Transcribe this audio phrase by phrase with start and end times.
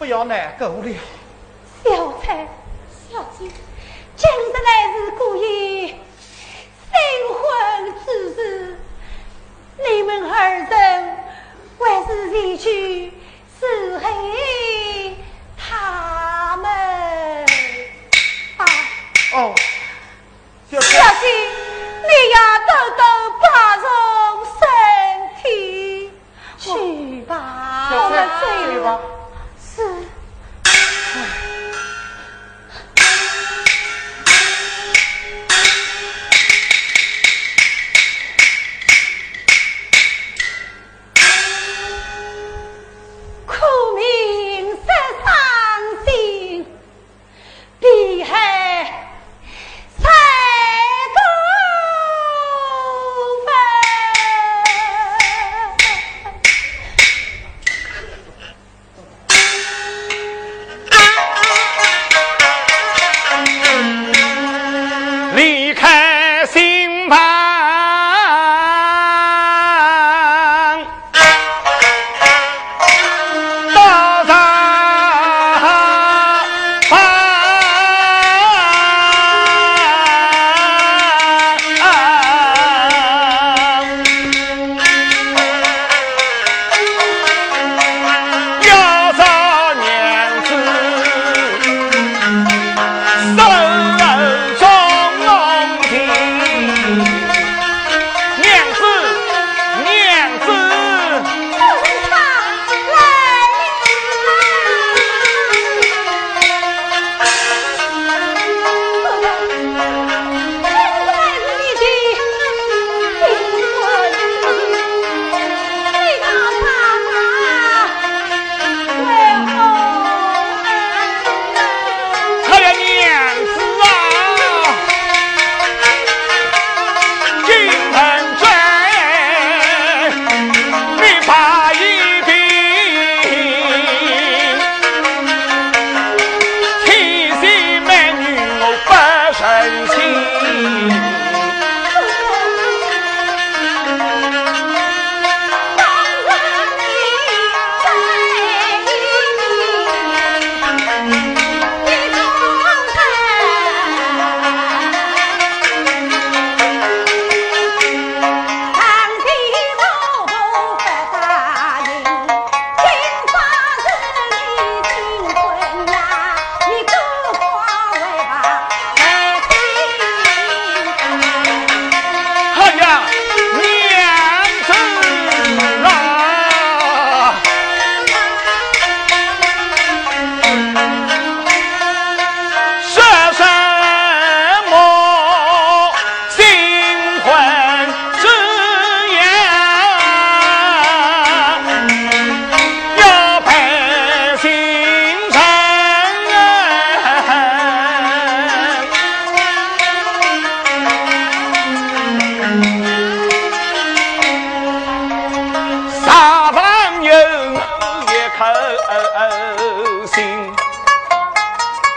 [0.00, 0.88] 不要难过了。
[1.84, 1.90] 小
[2.22, 2.48] 翠，
[3.12, 3.44] 小姐，
[4.16, 6.96] 今日来是故意新
[7.28, 7.44] 婚
[8.06, 8.80] 之日，
[9.76, 11.16] 你们二人
[11.78, 13.12] 还是前去
[13.60, 14.08] 伺候
[15.58, 16.64] 他们
[18.56, 18.64] 啊！
[19.34, 19.54] 哦，
[20.70, 20.88] 小姐，
[22.00, 23.04] 你要多多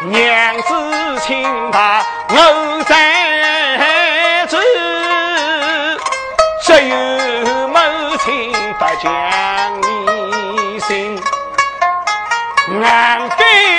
[0.06, 4.58] 娘子请把我在此
[6.62, 6.96] 只有
[7.70, 7.78] 母
[8.26, 11.18] 亲不讲你心
[12.82, 13.73] 俺给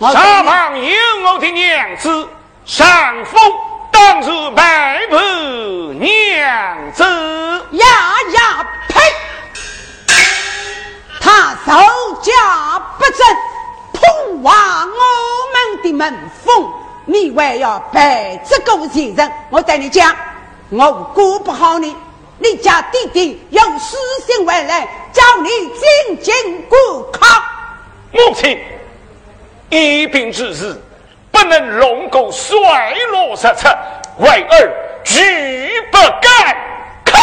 [0.00, 2.28] 上房有我的娘子，
[2.64, 2.88] 上
[3.24, 3.40] 峰
[3.90, 5.18] 当是白婆
[5.94, 7.02] 娘子。
[7.72, 7.84] 呀
[8.32, 9.00] 呀呸！
[11.20, 11.72] 他手
[12.22, 12.32] 脚
[12.96, 13.26] 不正，
[13.92, 14.56] 破坏
[14.86, 15.02] 我
[15.52, 16.72] 们的门风，
[17.04, 19.32] 你还要背这个前人？
[19.50, 20.14] 我对你讲，
[20.70, 21.96] 我过不好你。
[22.38, 27.26] 你家弟弟用私心回来，叫你进京过考。
[28.12, 28.56] 母亲，
[29.70, 30.74] 一病之日，
[31.30, 32.58] 不能容过衰
[33.10, 33.68] 落失策，
[34.18, 34.72] 为儿
[35.04, 36.56] 拒不敢
[37.04, 37.18] 开。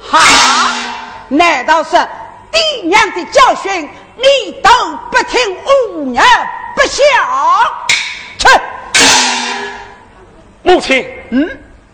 [0.00, 0.18] 哈？
[1.28, 1.90] 难道是
[2.50, 4.70] 爹娘的教训你都
[5.10, 5.38] 不听，
[5.94, 6.18] 忤逆
[6.74, 7.02] 不孝？
[8.38, 8.48] 去！
[10.62, 11.48] 母亲，嗯，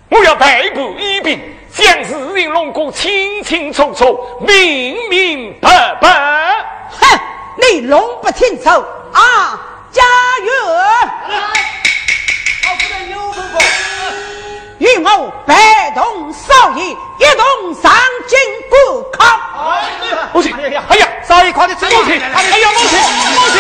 [0.09, 1.41] 我要逮捕一病。
[1.73, 6.09] 将事情弄个清清楚楚、明明白白。
[6.89, 7.19] 哼，
[7.57, 8.69] 你弄不清楚
[9.13, 9.61] 啊！
[9.93, 10.03] 加
[10.45, 10.53] 油！
[12.65, 13.61] 好不过，
[14.79, 17.93] 与我白同少爷一同上
[18.27, 18.37] 京
[18.69, 19.19] 过考。
[20.33, 21.87] 母亲，哎呀，哎呀，少爷快点走！
[21.87, 23.57] 母亲，哎呀，母亲，母亲。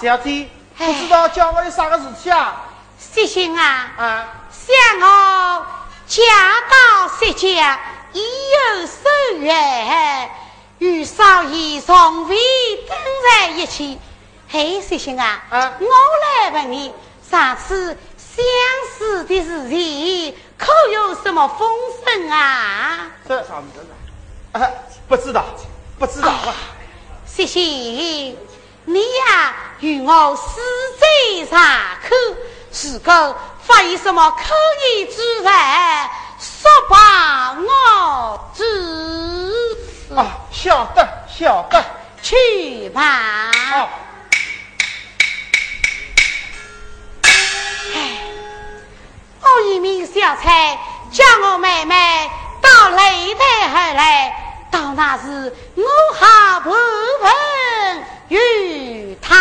[0.00, 2.62] 小姐，不知道叫我有啥个事情啊？
[2.98, 5.66] 谢兄啊，啊，想我
[6.06, 6.22] 嫁
[6.70, 7.78] 到薛家
[8.14, 10.30] 已有数月，
[10.78, 12.36] 与少爷从未
[12.88, 12.96] 登
[13.30, 14.00] 在一起。
[14.48, 16.94] 嘿，薛兄啊，啊，我来问你，
[17.30, 18.42] 上次相
[18.96, 21.68] 识的事情，可有什么风
[22.06, 23.10] 声啊？
[23.28, 24.70] 这上面的，啊，
[25.06, 25.44] 不知道。
[25.98, 26.54] 不知道啊，
[27.26, 27.60] 谢谢
[28.84, 30.60] 你呀，与我私
[30.98, 31.06] 在
[31.46, 32.16] 茶口，
[32.82, 34.54] 如果发现什么可
[34.94, 35.52] 疑之人，
[36.38, 38.64] 说罢我知。
[40.16, 41.84] 啊，晓得晓得，
[42.22, 43.50] 去吧。
[43.74, 43.88] 哦。
[47.94, 48.22] 哎，
[49.42, 50.78] 我一名小差，
[51.12, 54.36] 叫我妹妹到擂台后来。
[54.70, 55.84] 到那时，我
[56.14, 56.80] 好不问
[58.30, 59.36] 玉堂。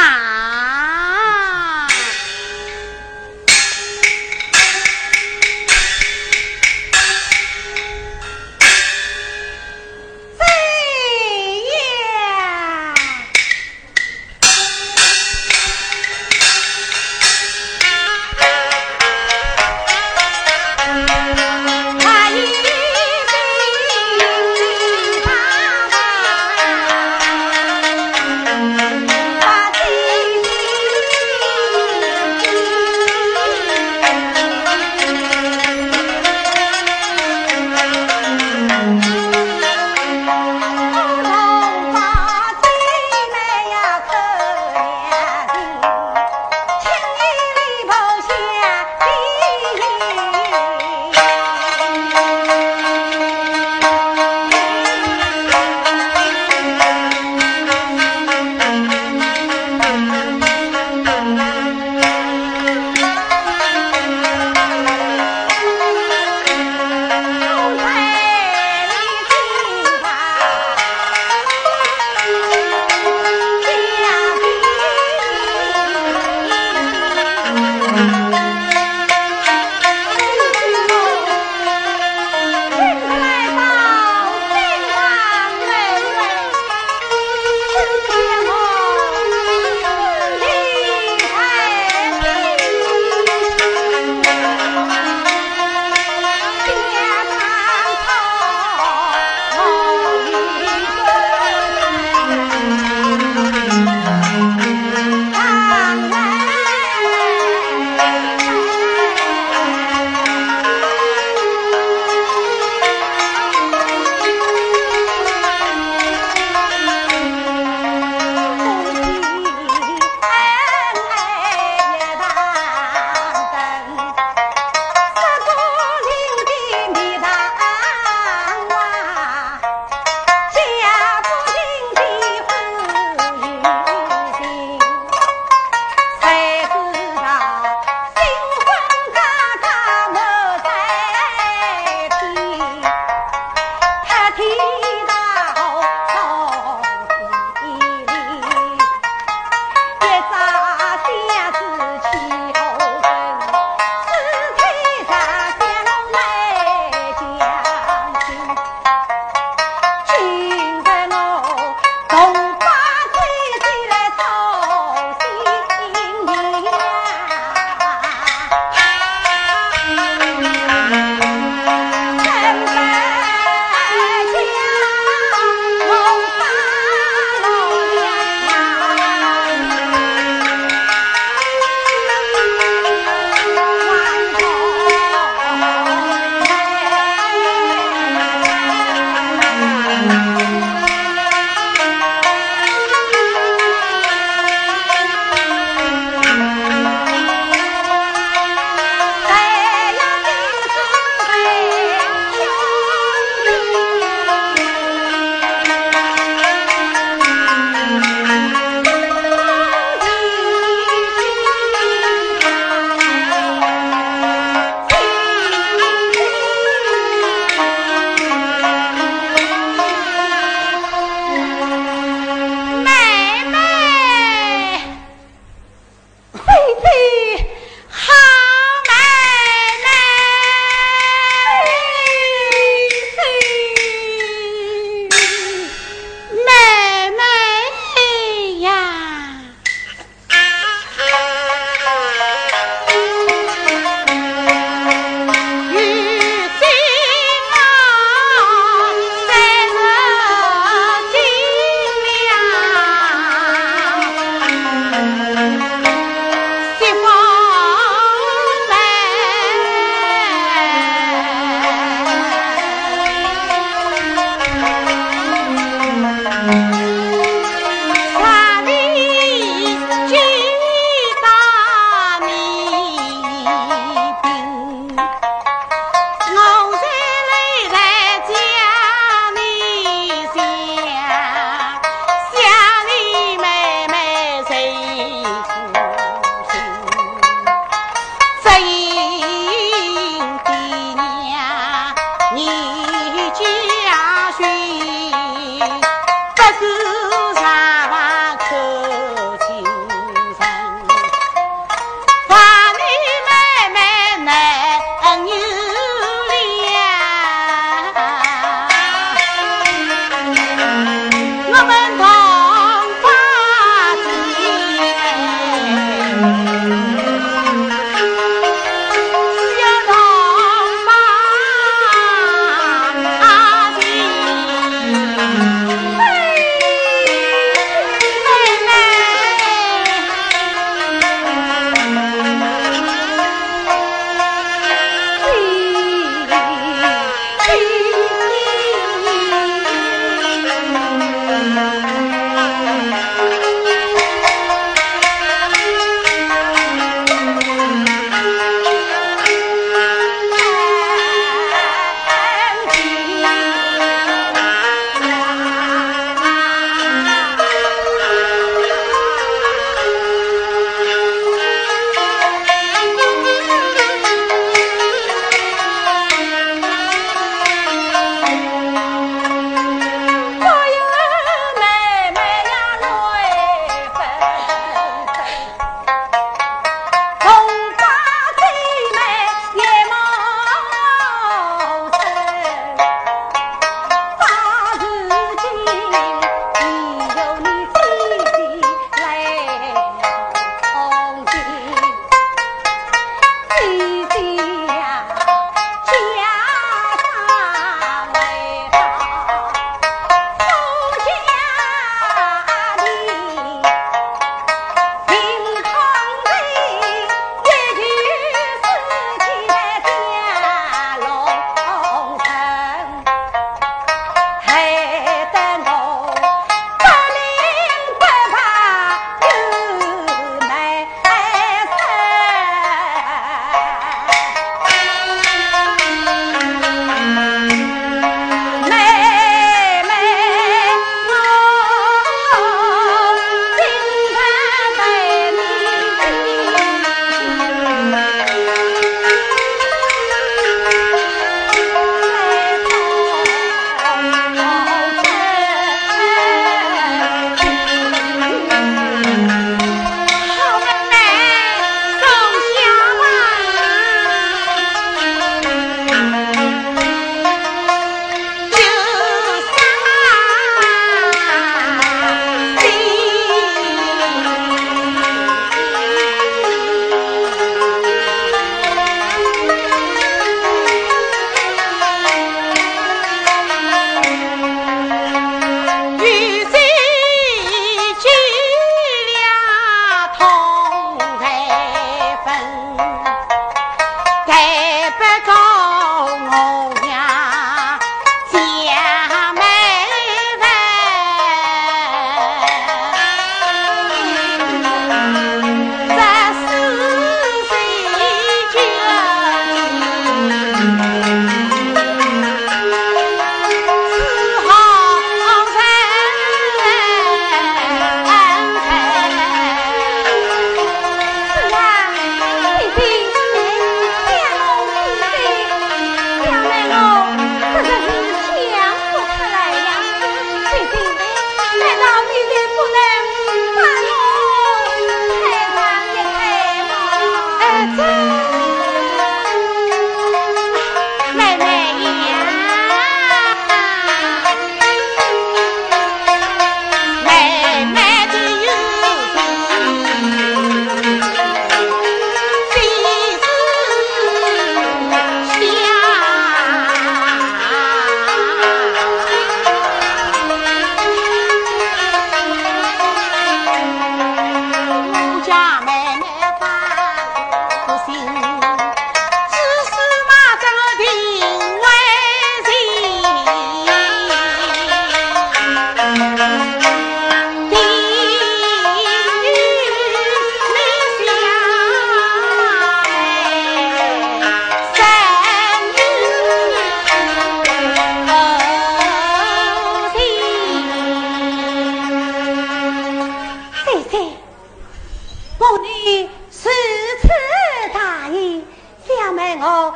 [589.42, 589.74] 我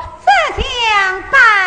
[0.57, 1.62] 只想把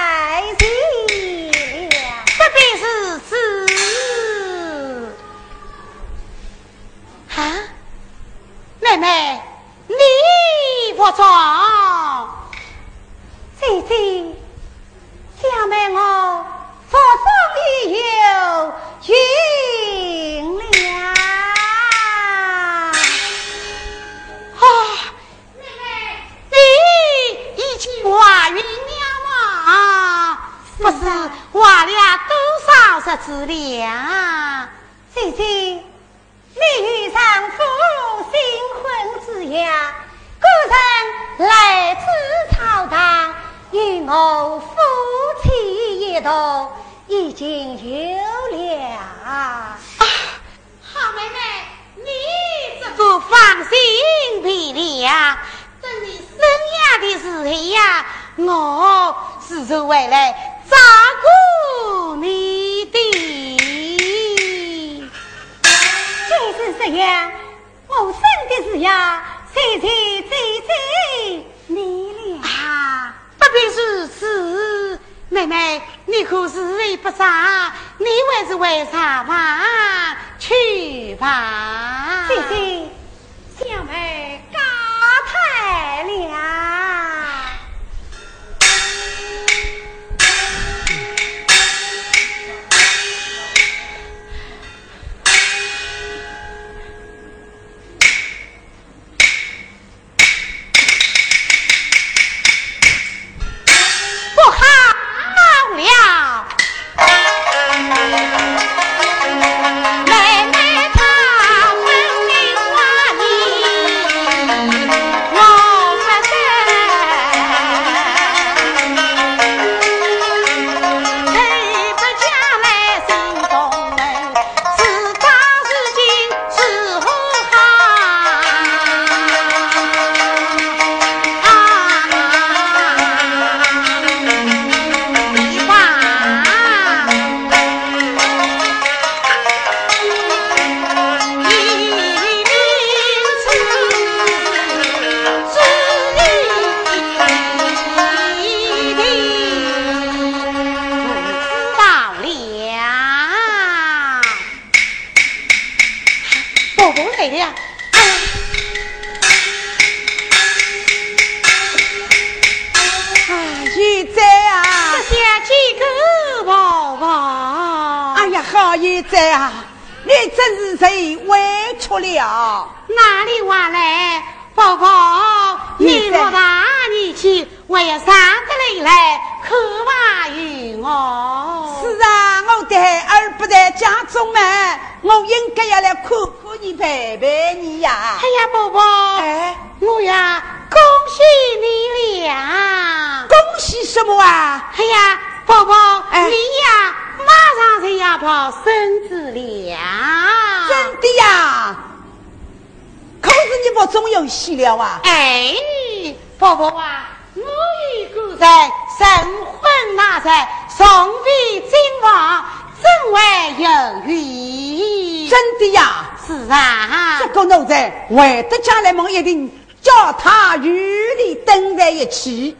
[210.27, 210.85] 在，从
[211.23, 211.71] 内真
[212.03, 212.45] 旺，
[212.83, 215.31] 真外有运。
[215.31, 217.21] 真的呀，是啊。
[217.21, 219.49] 这个奴才，为得将来，梦一定
[219.81, 222.57] 叫他与你蹲在一起。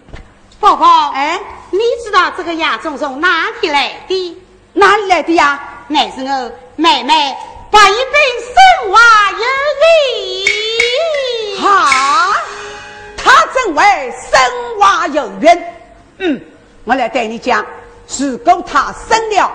[0.61, 1.41] 宝宝，哎，
[1.73, 4.41] 你知道这个杨宗从哪里来的？
[4.73, 5.61] 哪里来的呀？
[5.89, 7.37] 乃是我妹妹，
[7.69, 9.01] 把一本生娃
[9.33, 9.45] 有
[11.57, 11.61] 运。
[11.61, 12.33] 好，
[13.17, 13.83] 他真为
[14.31, 15.75] 生娃有缘。
[16.19, 16.41] 嗯。
[16.87, 17.67] 我来对你讲，
[18.17, 19.51] 如果他生了，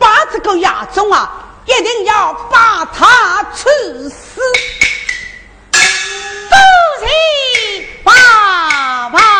[0.00, 1.30] 把这个野种啊，
[1.64, 3.68] 一定要把他处
[4.08, 4.40] 死。
[6.50, 6.58] 恭
[7.06, 9.31] 喜爸爸。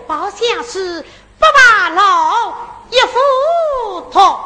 [0.00, 1.00] 宝相是，
[1.38, 2.52] 不怕老，
[2.90, 4.38] 一斧头。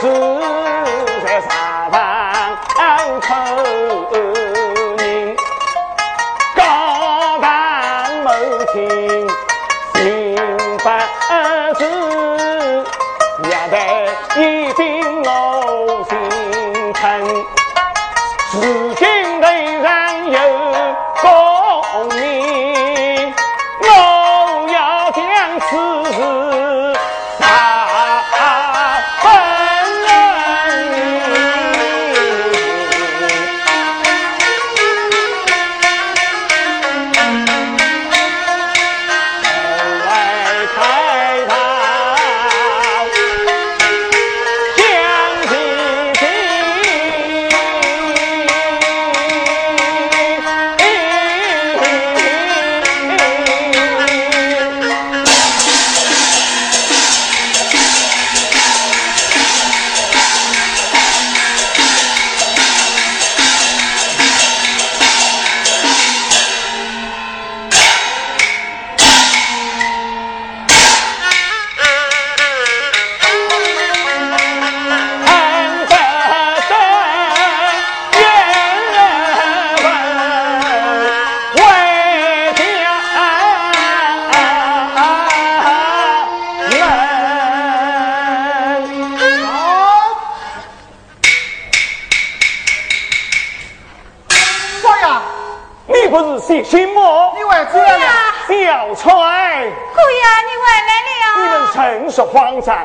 [0.00, 0.37] 가수.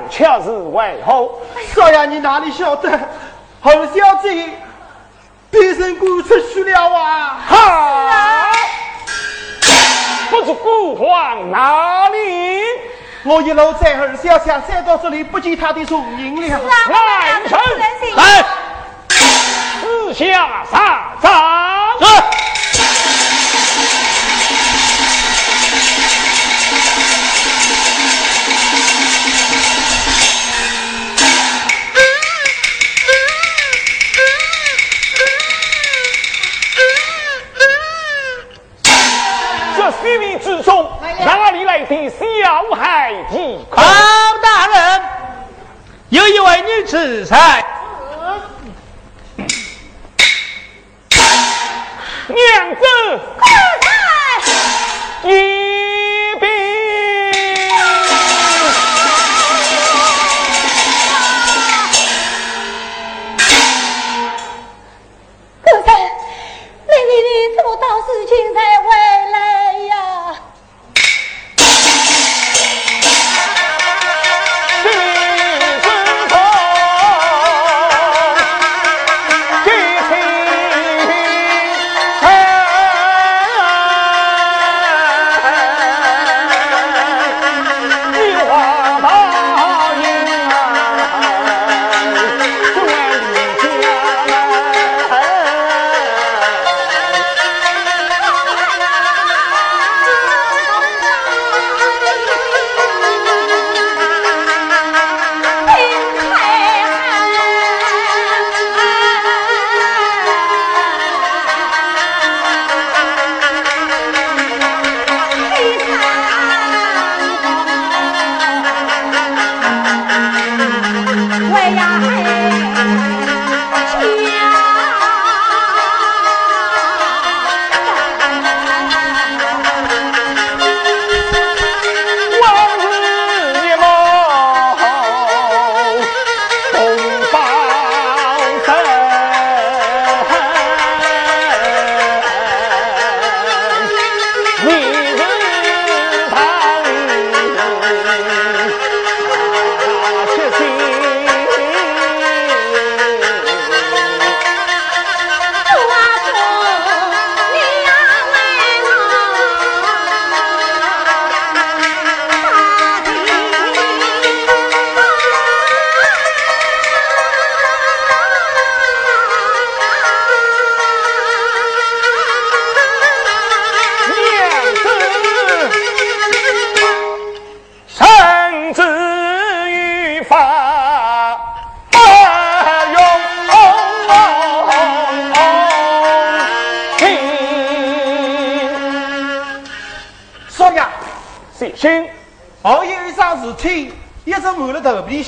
[0.10, 1.30] 却是为何？
[1.74, 2.89] 少爷，你哪里晓得？
[3.62, 4.50] 侯小姐
[5.50, 7.39] 变身鬼出去了啊！
[7.48, 8.52] 哈！
[10.30, 12.62] 不知孤皇哪里？
[13.24, 16.60] 我一路在二小姐再到这里，不见他的踪影了。
[16.60, 18.46] 来人，来！
[19.82, 21.32] 四下杀张。
[41.74, 43.36] 来的小孩子？
[43.71, 43.82] 包
[44.43, 45.01] 大人，
[46.09, 47.65] 有一位女子在。
[52.28, 52.86] 娘子，
[53.39, 53.51] 快
[55.24, 55.32] 来！
[55.32, 55.32] 一
[56.39, 56.41] 桩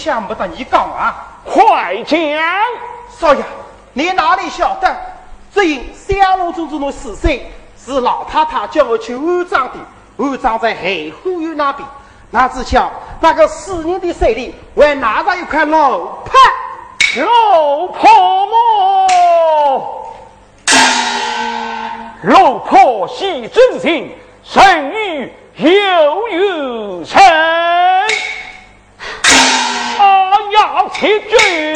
[0.05, 1.25] 想不得你讲啊。
[1.43, 2.19] 快讲！
[3.17, 3.43] 少爷，
[3.93, 4.95] 你哪里晓得？
[5.51, 7.41] 只因香炉中中的死神
[7.83, 9.79] 是老太太叫我去安葬的，
[10.23, 11.87] 安葬在海花园那边。
[12.29, 16.33] 哪知晓那个死人的手里还拿着一块老帕，
[17.21, 19.07] 老婆么？
[22.23, 24.11] 老婆喜真情，
[24.43, 27.19] 神与有有成。
[30.55, 31.75] 要切军，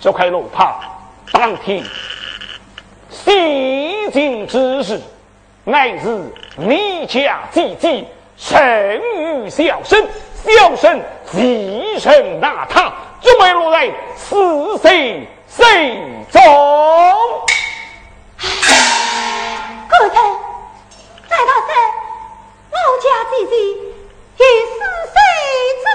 [0.00, 0.80] 这块楼帕
[1.30, 1.84] 当天
[3.08, 5.00] 西京之日，
[5.62, 8.04] 乃是你家姐姐
[8.36, 8.60] 生
[9.18, 10.04] 于小生，
[10.44, 11.00] 小生
[11.30, 15.96] 继承那他，准备落在死谁谁
[16.32, 16.42] 中？
[19.88, 20.14] 哥才，
[21.28, 23.52] 再道是我家姐姐
[24.38, 24.78] 也是
[25.12, 25.18] 谁
[25.82, 25.86] 之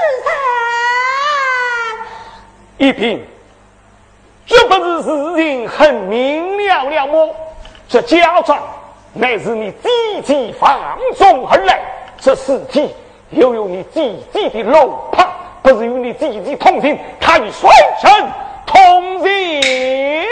[2.77, 2.87] 身？
[2.87, 3.25] 一品，
[4.45, 7.35] 这不是事情很明了了么？
[7.87, 8.61] 这家长
[9.13, 9.89] 乃是你姐
[10.25, 11.79] 姐放纵而来，
[12.19, 12.93] 这尸体
[13.29, 15.29] 又有你姐姐的楼帕，
[15.61, 17.69] 不是与你姐姐同行，他与衰
[18.01, 18.11] 神
[18.65, 20.27] 同行。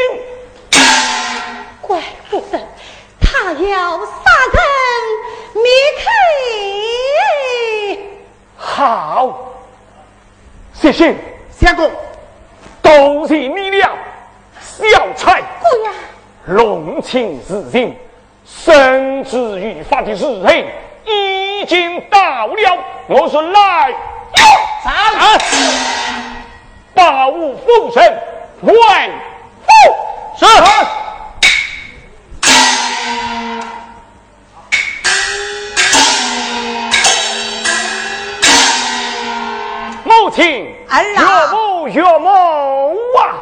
[1.81, 2.59] 怪不得
[3.19, 4.05] 他要杀
[4.53, 4.61] 人
[5.53, 5.63] 灭
[5.97, 6.90] 口。
[8.73, 9.37] 好，
[10.73, 11.13] 谢谢
[11.51, 11.91] 相公，
[12.81, 13.89] 都是你了，
[14.61, 15.41] 小菜。
[15.59, 15.91] 姑呀，
[16.45, 17.93] 龙情似锦，
[18.45, 20.65] 生之于法的事情
[21.05, 22.83] 已经到了。
[23.07, 23.93] 我说来，
[24.81, 24.93] 上，
[26.93, 28.01] 把吾封神
[28.61, 29.09] 万
[29.65, 29.69] 夫
[30.39, 30.45] 是。
[40.21, 43.41] 母亲，岳母岳母啊！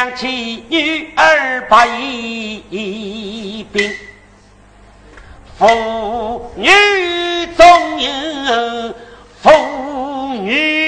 [0.00, 3.92] 娘妻女儿把一病，
[5.58, 6.70] 妇女
[7.54, 8.94] 中有
[9.42, 9.50] 妇
[10.42, 10.79] 女。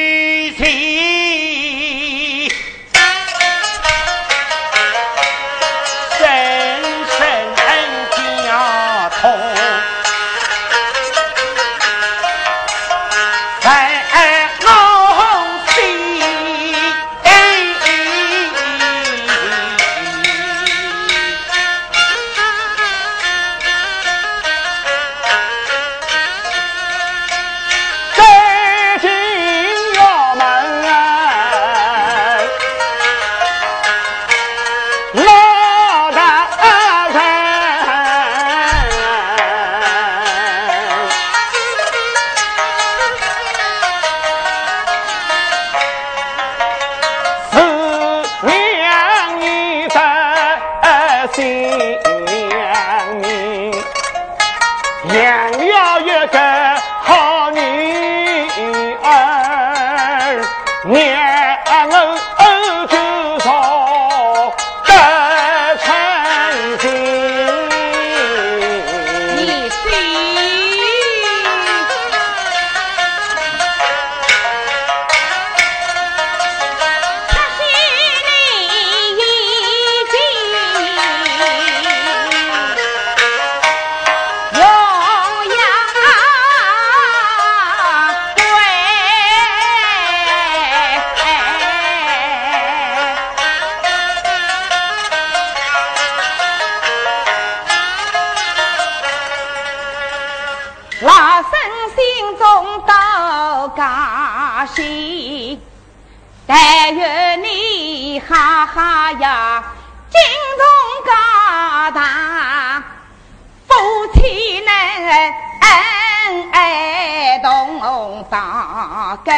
[115.15, 119.33] 恩爱同大根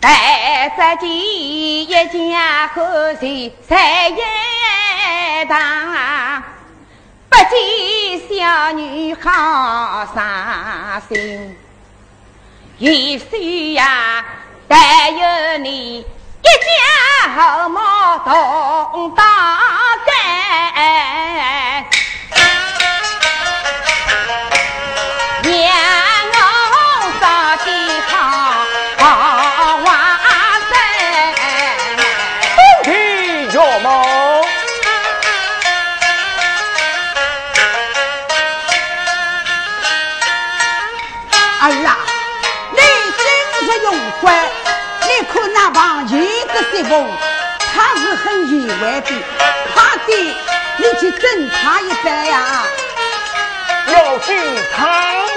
[0.00, 6.42] 待在你一家和气在一堂
[7.28, 11.56] 不见小女好伤心
[12.78, 14.24] 玉溪呀
[14.66, 16.04] 但有你一
[16.44, 17.78] 家和睦
[18.24, 19.22] 同大
[20.04, 20.12] 根
[25.72, 25.80] 莲
[26.32, 26.34] 藕
[27.20, 27.64] 扎蹄
[28.10, 28.12] 旁
[28.98, 29.02] 把
[30.60, 30.70] 风吹
[33.46, 33.80] 月你
[45.08, 45.10] 你
[48.00, 48.50] 是很意
[48.82, 49.10] 外的
[49.74, 50.08] 他的
[50.76, 52.36] 你去整她一番呀。
[53.86, 54.28] 要给
[54.74, 55.31] 她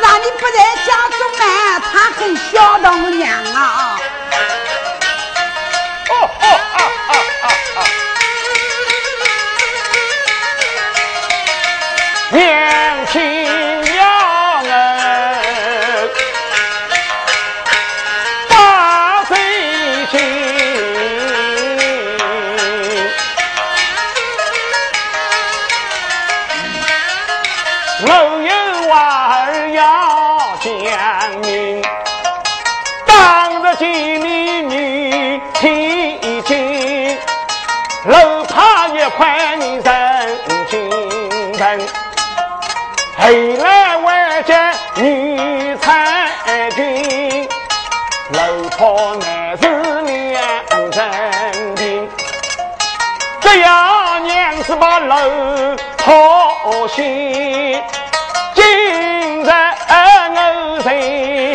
[0.00, 1.44] 让你不在家中呢
[1.92, 2.86] 他很孝当
[3.16, 3.56] 娘啊。
[6.10, 6.78] 哦哦哦
[7.08, 7.46] 哦哦。
[7.76, 7.78] 哦
[12.30, 13.37] 娘亲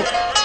[0.03, 0.42] Thank you.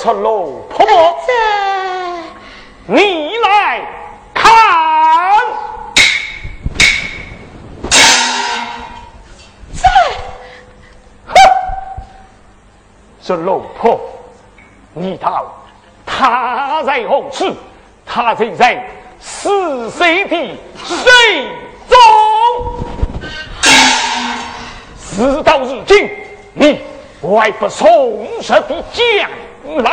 [0.00, 0.86] 出龙婆？
[1.26, 1.32] 这，
[2.86, 3.82] 你来
[4.32, 4.50] 看。
[9.74, 9.86] 这，
[11.26, 11.34] 哼，
[13.20, 14.00] 这龙婆，
[14.94, 15.54] 你道
[16.06, 17.54] 他在何处？
[18.06, 18.82] 他正在
[19.20, 20.30] 死谁的
[20.82, 21.46] 水
[21.90, 21.98] 中。
[24.98, 26.08] 事到如今，
[26.54, 26.80] 你
[27.20, 29.28] 还不从实的讲
[29.78, 29.90] 来？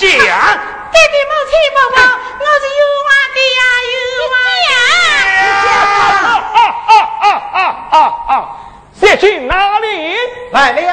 [0.00, 1.98] 讲，爹爹母亲帮忙，
[2.38, 3.60] 我是有话的呀，
[3.92, 3.96] 有
[4.30, 4.34] 话
[4.66, 4.70] 讲。
[6.56, 6.58] 啊
[6.88, 6.90] 啊
[7.20, 7.58] 啊啊
[7.90, 7.94] 啊
[8.28, 8.32] 啊！
[8.98, 10.16] 谢逊哪里
[10.52, 10.88] 来了？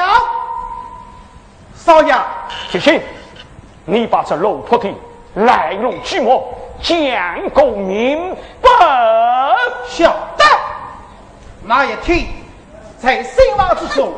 [1.74, 2.14] 少爷，
[2.70, 3.00] 谢逊，
[3.86, 4.94] 你把这老婆的
[5.34, 6.28] 来龙去脉
[6.82, 8.68] 讲个明白。
[9.88, 10.44] 晓得。
[11.62, 12.26] 那一天，
[13.00, 14.12] 在新房之中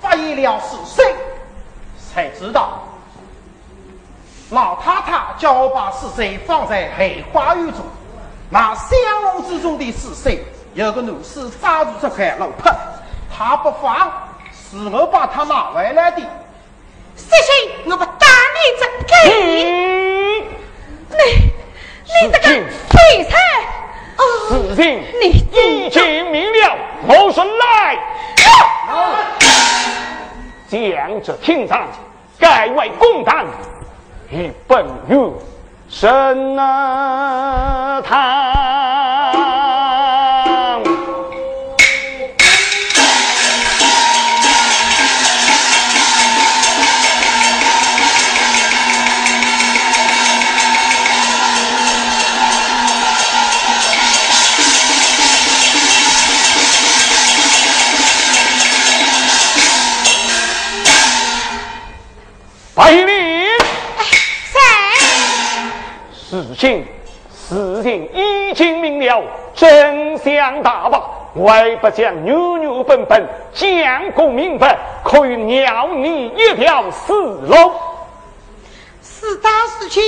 [0.00, 1.15] 发现了是谁，
[2.16, 2.82] 才知道
[4.48, 7.84] 老太太叫我把死水放在后花园中。
[8.48, 8.88] 那香
[9.34, 10.42] 炉之中的死水？
[10.72, 12.74] 有个女士抓住这块肉帕，
[13.30, 14.10] 他不放，
[14.54, 16.22] 是我把他拿回来的。
[17.16, 19.14] 谢谢，我不打你这狗！
[21.10, 21.16] 你
[22.04, 22.48] 你这个
[22.88, 23.36] 废柴！
[24.48, 27.98] 事情已经明了，我说来，
[30.68, 31.88] 将这厅堂
[32.38, 33.46] 改为公堂，
[34.30, 35.30] 与本院
[35.88, 36.56] 审
[38.02, 38.85] 他。
[66.56, 66.86] 情
[67.30, 69.22] 事情已经明了，
[69.54, 71.00] 真相大白，
[71.34, 77.72] 为不将牛牛本本讲个明白，可以鸟你一条死路。
[79.02, 79.50] 事到
[79.80, 80.02] 如今，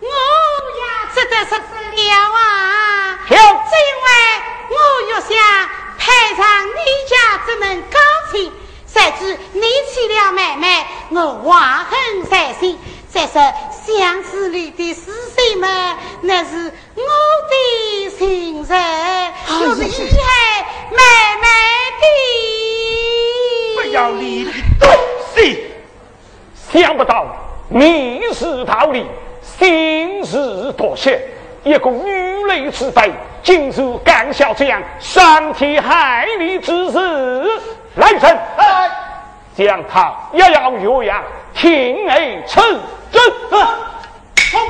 [0.00, 0.82] 我也
[1.14, 3.18] 只得说了啊。
[3.28, 4.08] 听，正因为
[4.70, 4.76] 我
[5.10, 5.36] 又想
[5.98, 7.12] 派上你家
[7.46, 7.98] 这门高
[8.32, 8.52] 情。
[8.86, 12.76] 谁知你娶了妹妹，我怀恨在心。
[13.12, 13.42] 再说
[13.72, 15.68] 巷子里的死谁们，
[16.20, 17.02] 那是我
[17.50, 19.32] 的情人，
[19.62, 20.96] 又是遗害妹
[21.40, 21.46] 妹
[22.00, 22.04] 的。
[23.82, 24.88] 不要理的东
[25.34, 25.64] 西！
[26.72, 27.26] 想不到
[27.68, 29.04] 你是逃离，
[29.42, 31.20] 心是多谢，
[31.64, 33.10] 一个女雷之辈，
[33.42, 37.60] 竟是干下这样伤天害理之事。
[37.96, 38.38] 来人，
[39.56, 41.20] 将他也要岳阳，
[41.52, 42.62] 听而称真。
[42.62, 43.18] 快儿堂，儿啊，走
[43.56, 43.58] 啊
[44.52, 44.60] 好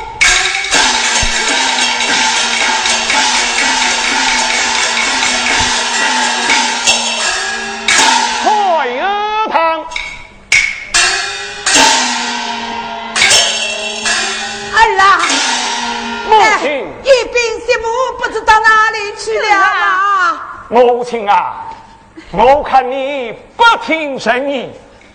[8.44, 9.86] 快呀他
[14.72, 15.20] 二郎
[16.28, 21.66] 母亲一兵邪物不知到哪里去了母亲啊
[22.32, 24.70] 我看你不听声音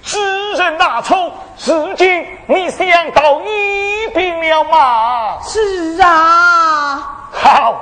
[0.06, 1.34] 知人大错。
[1.66, 5.38] 如今你想到一病了吗？
[5.42, 7.28] 是啊。
[7.32, 7.76] 好，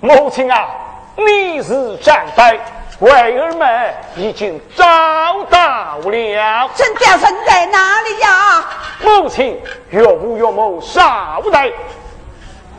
[0.00, 0.64] 母亲啊，
[1.16, 2.60] 你是长辈，
[3.00, 4.84] 孩儿们已经找
[5.50, 6.70] 到了。
[6.74, 8.64] 真家孙在哪里呀？
[9.02, 9.60] 母亲，
[9.90, 11.70] 岳父岳母少来。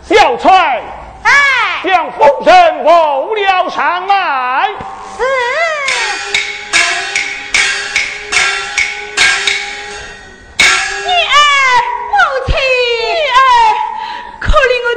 [0.03, 1.31] 小翠，哎，
[1.83, 4.69] 将夫人扶了上来。
[5.17, 5.23] 是。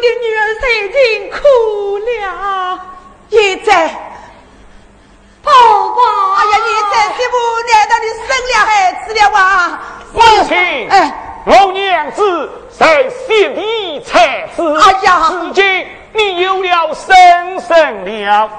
[0.01, 2.80] 的女儿最近哭了，
[3.28, 3.88] 也在，
[5.42, 7.32] 宝宝，哎呀，你在媳妇，
[7.68, 8.70] 难道你生了孩
[9.07, 9.38] 子了哇？
[10.12, 10.57] 母亲，
[10.88, 18.51] 哎，我娘子在心里才是，哎呀，如今你有了身生了。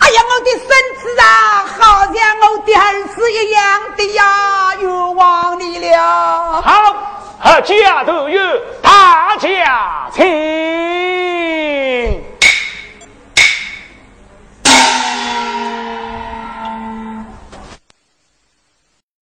[0.00, 1.78] 哎呀，我的孙子啊，好
[2.12, 6.60] 像我的儿子一样的呀，冤枉你了。
[6.62, 8.40] 好，家都有
[8.82, 10.24] 大家亲。